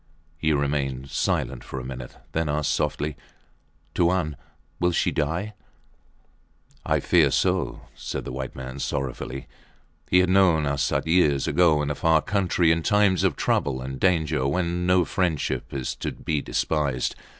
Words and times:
He 0.35 0.51
remained 0.51 1.11
silent 1.11 1.63
for 1.63 1.79
a 1.79 1.83
minute, 1.83 2.17
then 2.31 2.49
asked 2.49 2.71
softly 2.73 3.15
Tuan, 3.93 4.35
will 4.79 4.91
she 4.93 5.11
die? 5.11 5.53
I 6.83 6.99
fear 6.99 7.29
so, 7.29 7.81
said 7.93 8.25
the 8.25 8.31
white 8.31 8.55
man, 8.55 8.79
sorrowfully. 8.79 9.45
He 10.09 10.17
had 10.17 10.29
known 10.31 10.65
Arsat 10.65 11.05
years 11.05 11.47
ago, 11.47 11.83
in 11.83 11.91
a 11.91 11.93
far 11.93 12.23
country 12.23 12.71
in 12.71 12.81
times 12.81 13.23
of 13.23 13.35
trouble 13.35 13.79
and 13.79 13.99
danger, 13.99 14.47
when 14.47 14.87
no 14.87 15.05
friendship 15.05 15.71
is 15.71 15.93
to 15.97 16.11
be 16.11 16.41
despised. 16.41 17.15